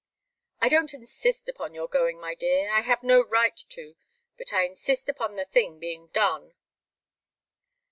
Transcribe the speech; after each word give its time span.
"I 0.61 0.67
don't 0.67 0.95
insist 0.95 1.47
upon 1.47 1.75
your 1.75 1.87
going, 1.87 2.19
my 2.19 2.33
dear 2.33 2.71
I 2.71 2.79
have 2.81 3.03
no 3.03 3.23
right 3.23 3.55
to. 3.69 3.95
But 4.35 4.51
I 4.51 4.63
insist 4.65 5.07
upon 5.07 5.35
the 5.35 5.45
thing 5.45 5.77
being 5.77 6.07
done." 6.07 6.55